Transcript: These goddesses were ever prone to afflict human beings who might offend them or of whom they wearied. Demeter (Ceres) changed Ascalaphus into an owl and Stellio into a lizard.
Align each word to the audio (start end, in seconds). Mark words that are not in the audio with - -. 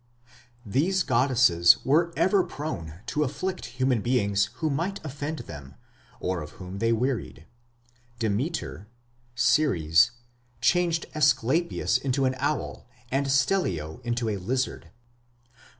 These 0.65 1.03
goddesses 1.03 1.77
were 1.85 2.11
ever 2.17 2.43
prone 2.43 3.01
to 3.05 3.23
afflict 3.23 3.67
human 3.77 4.01
beings 4.01 4.45
who 4.55 4.71
might 4.71 4.99
offend 5.05 5.37
them 5.45 5.75
or 6.19 6.41
of 6.41 6.53
whom 6.53 6.79
they 6.79 6.91
wearied. 6.91 7.45
Demeter 8.17 8.87
(Ceres) 9.35 10.09
changed 10.59 11.05
Ascalaphus 11.13 11.99
into 11.99 12.25
an 12.25 12.33
owl 12.39 12.87
and 13.11 13.27
Stellio 13.27 14.01
into 14.03 14.27
a 14.27 14.37
lizard. 14.37 14.89